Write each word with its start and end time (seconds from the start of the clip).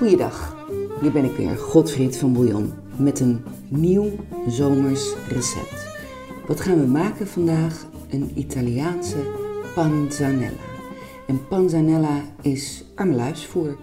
hier 0.00 1.12
ben 1.12 1.24
ik 1.24 1.36
weer, 1.36 1.56
Godfried 1.56 2.16
van 2.16 2.32
Bouillon, 2.32 2.72
met 2.96 3.20
een 3.20 3.44
nieuw 3.68 4.10
zomers 4.48 5.12
recept. 5.28 5.86
Wat 6.46 6.60
gaan 6.60 6.80
we 6.80 6.86
maken 6.86 7.26
vandaag? 7.26 7.86
Een 8.10 8.32
Italiaanse 8.34 9.16
panzanella. 9.74 10.56
En 11.26 11.48
panzanella 11.48 12.22
is 12.42 12.84
armeluisvoer. 12.94 13.76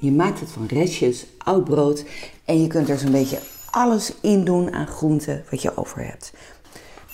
Je 0.00 0.12
maakt 0.12 0.40
het 0.40 0.50
van 0.50 0.66
restjes, 0.66 1.26
oud 1.38 1.64
brood 1.64 2.04
en 2.44 2.62
je 2.62 2.66
kunt 2.66 2.88
er 2.88 2.98
zo'n 2.98 3.10
beetje 3.10 3.38
alles 3.70 4.12
in 4.20 4.44
doen 4.44 4.72
aan 4.72 4.86
groenten 4.86 5.44
wat 5.50 5.62
je 5.62 5.76
over 5.76 6.04
hebt. 6.04 6.32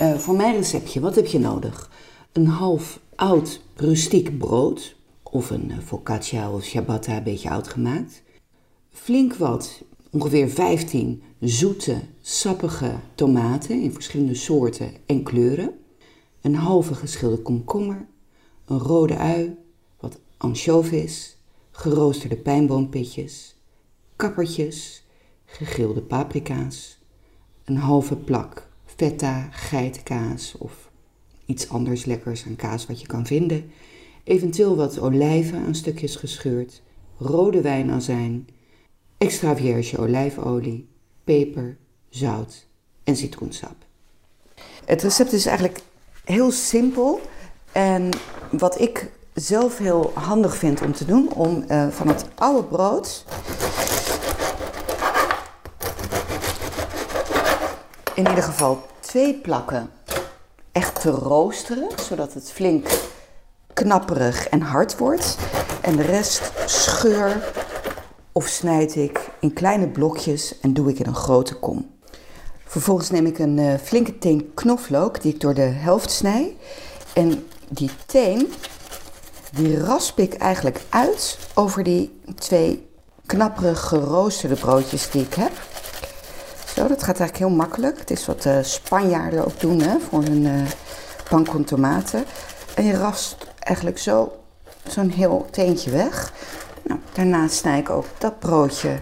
Uh, 0.00 0.14
voor 0.14 0.34
mijn 0.34 0.56
receptje, 0.56 1.00
wat 1.00 1.14
heb 1.14 1.26
je 1.26 1.38
nodig? 1.38 1.90
Een 2.32 2.46
half 2.46 3.00
oud 3.14 3.60
rustiek 3.76 4.38
brood, 4.38 4.96
of 5.22 5.50
een 5.50 5.70
eh, 5.70 5.76
focaccia 5.84 6.50
of 6.52 6.64
ciabatta, 6.64 7.16
een 7.16 7.22
beetje 7.22 7.50
oud 7.50 7.68
gemaakt. 7.68 8.22
Flink 8.92 9.34
wat, 9.34 9.82
ongeveer 10.10 10.48
15 10.50 11.22
zoete, 11.40 12.00
sappige 12.20 12.94
tomaten 13.14 13.82
in 13.82 13.92
verschillende 13.92 14.34
soorten 14.34 14.92
en 15.06 15.22
kleuren. 15.22 15.78
Een 16.40 16.54
halve 16.54 16.94
geschilde 16.94 17.42
komkommer, 17.42 18.06
een 18.64 18.78
rode 18.78 19.16
ui, 19.16 19.56
wat 20.00 20.20
anchovies, 20.36 21.36
geroosterde 21.70 22.36
pijnboompitjes, 22.36 23.56
kappertjes, 24.16 25.04
gegrilde 25.44 26.02
paprika's, 26.02 26.98
een 27.64 27.76
halve 27.76 28.16
plak 28.16 28.68
feta, 28.84 29.48
geitenkaas 29.50 30.54
of 30.58 30.90
iets 31.46 31.68
anders 31.68 32.04
lekkers 32.04 32.46
aan 32.46 32.56
kaas 32.56 32.86
wat 32.86 33.00
je 33.00 33.06
kan 33.06 33.26
vinden, 33.26 33.70
eventueel 34.24 34.76
wat 34.76 34.98
olijven 34.98 35.58
aan 35.58 35.74
stukjes 35.74 36.16
gescheurd, 36.16 36.82
rode 37.18 37.60
wijnazijn, 37.60 38.46
extra 39.22 39.56
vierge 39.56 39.98
olijfolie, 39.98 40.88
peper, 41.24 41.76
zout 42.08 42.66
en 43.04 43.16
citroensap. 43.16 43.74
Het 44.84 45.02
recept 45.02 45.32
is 45.32 45.46
eigenlijk 45.46 45.80
heel 46.24 46.50
simpel 46.50 47.20
en 47.72 48.08
wat 48.50 48.80
ik 48.80 49.10
zelf 49.34 49.78
heel 49.78 50.12
handig 50.14 50.56
vind 50.56 50.82
om 50.82 50.92
te 50.92 51.04
doen, 51.04 51.32
om 51.32 51.64
uh, 51.68 51.88
van 51.88 52.08
het 52.08 52.24
oude 52.34 52.64
brood 52.64 53.24
in 58.14 58.28
ieder 58.28 58.44
geval 58.44 58.86
twee 59.00 59.34
plakken 59.34 59.90
echt 60.72 61.00
te 61.00 61.10
roosteren, 61.10 61.88
zodat 62.00 62.34
het 62.34 62.52
flink 62.52 62.86
knapperig 63.72 64.48
en 64.48 64.60
hard 64.60 64.96
wordt. 64.98 65.36
En 65.80 65.96
de 65.96 66.02
rest 66.02 66.52
scheur 66.66 67.52
of 68.32 68.46
snijd 68.46 68.96
ik 68.96 69.30
in 69.40 69.52
kleine 69.52 69.88
blokjes 69.88 70.60
en 70.60 70.74
doe 70.74 70.90
ik 70.90 70.98
in 70.98 71.06
een 71.06 71.14
grote 71.14 71.54
kom. 71.54 71.90
Vervolgens 72.64 73.10
neem 73.10 73.26
ik 73.26 73.38
een 73.38 73.58
uh, 73.58 73.74
flinke 73.82 74.18
teen 74.18 74.50
knoflook 74.54 75.22
die 75.22 75.34
ik 75.34 75.40
door 75.40 75.54
de 75.54 75.60
helft 75.60 76.10
snij. 76.10 76.56
En 77.12 77.46
die 77.68 77.90
teen, 78.06 78.52
die 79.52 79.84
rasp 79.84 80.18
ik 80.18 80.34
eigenlijk 80.34 80.80
uit 80.88 81.38
over 81.54 81.82
die 81.82 82.20
twee 82.34 82.86
knapperig 83.26 83.80
geroosterde 83.80 84.54
broodjes 84.54 85.10
die 85.10 85.22
ik 85.22 85.34
heb. 85.34 85.52
Zo, 86.74 86.86
dat 86.88 87.02
gaat 87.02 87.20
eigenlijk 87.20 87.38
heel 87.38 87.56
makkelijk. 87.56 87.98
Het 87.98 88.10
is 88.10 88.26
wat 88.26 88.44
uh, 88.44 88.58
Spanjaarden 88.62 89.44
ook 89.44 89.60
doen 89.60 89.80
hè, 89.80 89.98
voor 90.08 90.22
hun 90.22 90.44
uh, 90.44 90.62
pan 91.28 91.46
con 91.46 91.64
tomaten. 91.64 92.24
En 92.74 92.84
je 92.84 92.96
rast 92.96 93.36
eigenlijk 93.58 93.98
zo 93.98 94.32
zo'n 94.88 95.10
heel 95.10 95.46
teentje 95.50 95.90
weg. 95.90 96.32
Nou, 96.82 97.00
daarna 97.12 97.48
snij 97.48 97.78
ik 97.78 97.90
ook 97.90 98.06
dat 98.18 98.38
broodje 98.38 98.98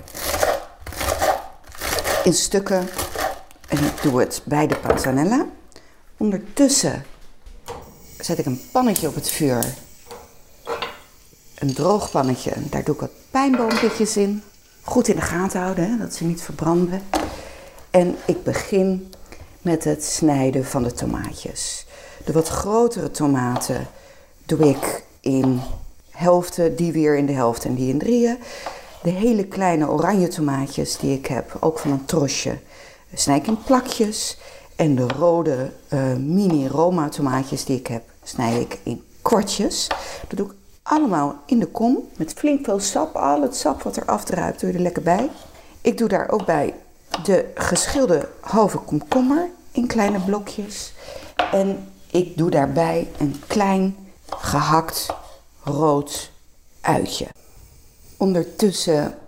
in 2.24 2.32
stukken. 2.32 2.88
En 3.68 3.78
doe 4.02 4.20
het 4.20 4.42
bij 4.44 4.66
de 4.66 4.76
panzanella. 4.76 5.46
Ondertussen 6.16 7.04
zet 8.18 8.38
ik 8.38 8.46
een 8.46 8.60
pannetje 8.72 9.08
op 9.08 9.14
het 9.14 9.28
vuur. 9.30 9.64
Een 11.54 11.74
droog 11.74 12.10
pannetje. 12.10 12.52
Daar 12.56 12.84
doe 12.84 12.94
ik 12.94 13.00
wat 13.00 13.10
pijnboompjes 13.30 14.16
in. 14.16 14.42
Goed 14.82 15.08
in 15.08 15.16
de 15.16 15.22
gaten 15.22 15.60
houden, 15.60 15.90
hè, 15.90 15.96
dat 15.96 16.14
ze 16.14 16.24
niet 16.24 16.42
verbranden. 16.42 17.02
En 17.90 18.16
ik 18.24 18.42
begin 18.42 19.12
met 19.62 19.84
het 19.84 20.04
snijden 20.04 20.64
van 20.64 20.82
de 20.82 20.92
tomaatjes. 20.92 21.86
De 22.24 22.32
wat 22.32 22.48
grotere 22.48 23.10
tomaten 23.10 23.86
doe 24.46 24.68
ik 24.68 25.04
in 25.20 25.60
helften, 26.20 26.76
die 26.76 26.92
weer 26.92 27.16
in 27.16 27.26
de 27.26 27.32
helft 27.32 27.64
en 27.64 27.74
die 27.74 27.92
in 27.92 27.98
drieën. 27.98 28.38
De 29.02 29.10
hele 29.10 29.44
kleine 29.44 29.88
oranje 29.88 30.28
tomaatjes 30.28 30.96
die 30.96 31.18
ik 31.18 31.26
heb, 31.26 31.56
ook 31.60 31.78
van 31.78 31.90
een 31.90 32.04
trosje, 32.04 32.58
snij 33.14 33.36
ik 33.36 33.46
in 33.46 33.62
plakjes. 33.62 34.38
En 34.76 34.94
de 34.94 35.08
rode 35.08 35.72
uh, 35.92 36.14
mini 36.16 36.68
Roma 36.68 37.08
tomaatjes 37.08 37.64
die 37.64 37.78
ik 37.78 37.86
heb, 37.86 38.02
snij 38.22 38.60
ik 38.60 38.78
in 38.82 39.04
kwartjes. 39.22 39.86
Dat 40.28 40.38
doe 40.38 40.46
ik 40.46 40.52
allemaal 40.82 41.36
in 41.46 41.58
de 41.58 41.66
kom 41.66 42.08
met 42.16 42.32
flink 42.32 42.64
veel 42.64 42.80
sap. 42.80 43.16
Al 43.16 43.42
het 43.42 43.56
sap 43.56 43.82
wat 43.82 43.96
er 43.96 44.04
afdruipt, 44.04 44.60
doe 44.60 44.70
je 44.70 44.76
er 44.76 44.82
lekker 44.82 45.02
bij. 45.02 45.30
Ik 45.80 45.98
doe 45.98 46.08
daar 46.08 46.30
ook 46.30 46.44
bij 46.44 46.74
de 47.24 47.44
geschilde 47.54 48.28
halve 48.40 48.78
komkommer 48.78 49.48
in 49.72 49.86
kleine 49.86 50.20
blokjes. 50.20 50.92
En 51.52 51.88
ik 52.10 52.36
doe 52.36 52.50
daarbij 52.50 53.08
een 53.18 53.42
klein 53.46 53.96
gehakt 54.28 55.06
rood 55.62 56.30
uitje. 56.80 57.26
Ondertussen 58.16 59.18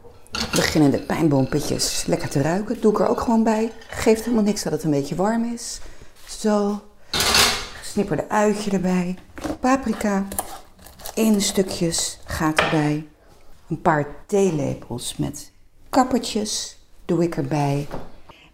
beginnen 0.54 0.91
de 0.91 1.00
pijnboompitjes 1.00 2.04
lekker 2.06 2.28
te 2.28 2.43
ruiken. 2.43 2.81
Doe 2.81 2.93
ik 2.93 3.00
er 3.00 3.09
ook 3.09 3.20
gewoon 3.20 3.43
bij. 3.43 3.72
Geeft 3.88 4.25
helemaal 4.25 4.44
niks 4.44 4.62
dat 4.62 4.72
het 4.72 4.82
een 4.82 4.91
beetje 4.91 5.15
warm 5.15 5.44
is. 5.44 5.81
Zo. 6.28 6.81
Gesnipperde 7.81 8.28
uitje 8.28 8.71
erbij. 8.71 9.19
Paprika. 9.60 10.26
In 11.15 11.41
stukjes 11.41 12.19
gaat 12.25 12.60
erbij. 12.60 13.06
Een 13.69 13.81
paar 13.81 14.06
theelepels 14.26 15.16
met 15.16 15.50
kappertjes 15.88 16.78
doe 17.04 17.22
ik 17.22 17.37
erbij. 17.37 17.88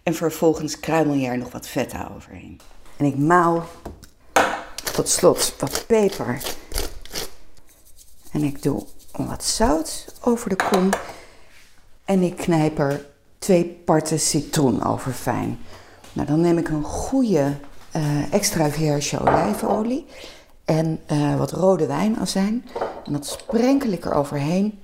En 0.03 0.13
vervolgens 0.13 0.79
kruimel 0.79 1.13
je 1.13 1.27
er 1.27 1.37
nog 1.37 1.51
wat 1.51 1.67
vet 1.67 1.93
overheen. 2.15 2.59
En 2.97 3.05
ik 3.05 3.17
maal 3.17 3.65
tot 4.93 5.09
slot 5.09 5.53
wat 5.59 5.83
peper. 5.87 6.41
En 8.31 8.43
ik 8.43 8.63
doe 8.63 8.85
wat 9.11 9.43
zout 9.43 10.13
over 10.21 10.49
de 10.49 10.55
kom. 10.55 10.89
En 12.05 12.21
ik 12.21 12.37
knijp 12.37 12.79
er 12.79 13.05
twee 13.39 13.65
parten 13.65 14.19
citroen 14.19 14.83
over 14.83 15.11
fijn. 15.11 15.59
Nou, 16.13 16.27
dan 16.27 16.41
neem 16.41 16.57
ik 16.57 16.69
een 16.69 16.83
goede 16.83 17.55
uh, 17.95 18.33
extra 18.33 18.69
vierge 18.69 19.19
olijfolie 19.19 20.05
en 20.65 20.99
uh, 21.11 21.37
wat 21.37 21.51
rode 21.51 21.85
wijnazijn. 21.85 22.69
En 23.05 23.13
dat 23.13 23.25
sprenkel 23.25 23.89
ik 23.89 24.05
er 24.05 24.13
overheen. 24.13 24.79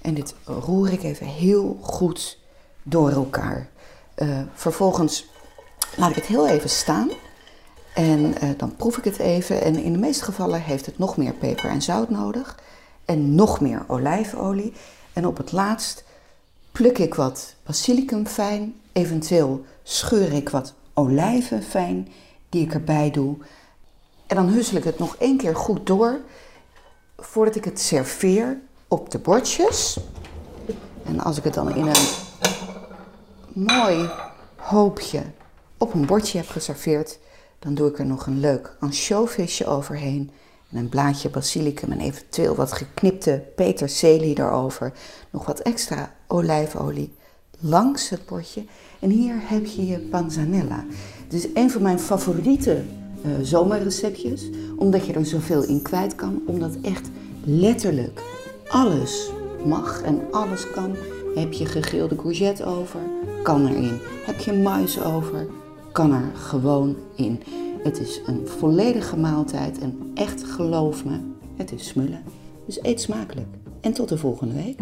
En 0.00 0.14
dit 0.14 0.34
roer 0.44 0.92
ik 0.92 1.02
even 1.02 1.26
heel 1.26 1.78
goed 1.80 2.38
door 2.82 3.10
elkaar. 3.10 3.68
Uh, 4.16 4.40
vervolgens 4.54 5.26
laat 5.96 6.10
ik 6.10 6.16
het 6.16 6.26
heel 6.26 6.48
even 6.48 6.70
staan. 6.70 7.10
En 7.94 8.20
uh, 8.20 8.50
dan 8.56 8.76
proef 8.76 8.96
ik 8.98 9.04
het 9.04 9.18
even. 9.18 9.62
En 9.62 9.76
in 9.76 9.92
de 9.92 9.98
meeste 9.98 10.24
gevallen 10.24 10.62
heeft 10.62 10.86
het 10.86 10.98
nog 10.98 11.16
meer 11.16 11.32
peper 11.32 11.70
en 11.70 11.82
zout 11.82 12.10
nodig. 12.10 12.58
En 13.04 13.34
nog 13.34 13.60
meer 13.60 13.84
olijfolie. 13.86 14.72
En 15.12 15.26
op 15.26 15.36
het 15.36 15.52
laatst 15.52 16.04
pluk 16.72 16.98
ik 16.98 17.14
wat 17.14 17.54
basilicum 17.62 18.26
fijn. 18.26 18.74
Eventueel 18.92 19.64
scheur 19.82 20.32
ik 20.32 20.48
wat 20.48 20.74
olijven 20.94 21.62
fijn 21.62 22.08
die 22.48 22.62
ik 22.62 22.74
erbij 22.74 23.10
doe. 23.10 23.36
En 24.26 24.36
dan 24.36 24.48
hussel 24.48 24.76
ik 24.76 24.84
het 24.84 24.98
nog 24.98 25.16
één 25.16 25.36
keer 25.36 25.56
goed 25.56 25.86
door 25.86 26.20
voordat 27.16 27.56
ik 27.56 27.64
het 27.64 27.80
serveer 27.80 28.58
op 28.88 29.10
de 29.10 29.18
bordjes. 29.18 29.98
En 31.04 31.20
als 31.20 31.38
ik 31.38 31.44
het 31.44 31.54
dan 31.54 31.74
in 31.74 31.86
een 31.86 32.06
mooi 33.52 34.10
hoopje 34.56 35.22
op 35.78 35.94
een 35.94 36.06
bordje 36.06 36.38
heb 36.38 36.48
geserveerd, 36.48 37.18
dan 37.64 37.74
doe 37.74 37.88
ik 37.88 37.98
er 37.98 38.06
nog 38.06 38.26
een 38.26 38.40
leuk 38.40 38.76
ansjovisje 38.80 39.66
overheen. 39.66 40.30
En 40.70 40.78
een 40.78 40.88
blaadje 40.88 41.30
basilicum 41.30 41.92
en 41.92 42.00
eventueel 42.00 42.54
wat 42.54 42.72
geknipte 42.72 43.42
peterselie 43.56 44.38
erover. 44.38 44.92
Nog 45.30 45.46
wat 45.46 45.60
extra 45.60 46.14
olijfolie 46.26 47.14
langs 47.60 48.08
het 48.08 48.26
bordje. 48.26 48.64
En 49.00 49.10
hier 49.10 49.34
heb 49.38 49.66
je 49.66 49.86
je 49.86 49.98
panzanella. 49.98 50.84
Het 51.24 51.32
is 51.32 51.46
een 51.54 51.70
van 51.70 51.82
mijn 51.82 51.98
favoriete 51.98 52.82
uh, 53.26 53.32
zomerreceptjes. 53.42 54.50
Omdat 54.76 55.06
je 55.06 55.12
er 55.12 55.26
zoveel 55.26 55.62
in 55.62 55.82
kwijt 55.82 56.14
kan. 56.14 56.42
Omdat 56.46 56.76
echt 56.82 57.08
letterlijk 57.44 58.22
alles 58.68 59.30
mag 59.64 60.02
en 60.02 60.22
alles 60.30 60.70
kan. 60.70 60.96
Heb 61.34 61.52
je 61.52 61.66
gegrilde 61.66 62.16
courgette 62.16 62.64
over? 62.64 63.00
Kan 63.42 63.66
erin. 63.66 63.98
Heb 64.26 64.38
je 64.38 64.52
mais 64.52 65.02
over? 65.02 65.46
Kan 65.94 66.12
er 66.12 66.30
gewoon 66.34 66.96
in. 67.14 67.40
Het 67.82 68.00
is 68.00 68.20
een 68.26 68.48
volledige 68.48 69.16
maaltijd 69.16 69.78
en 69.78 70.10
echt 70.14 70.44
geloof 70.44 71.04
me, 71.04 71.20
het 71.56 71.72
is 71.72 71.88
smullen. 71.88 72.22
Dus 72.66 72.82
eet 72.82 73.00
smakelijk. 73.00 73.46
En 73.80 73.92
tot 73.92 74.08
de 74.08 74.18
volgende 74.18 74.54
week. 74.54 74.78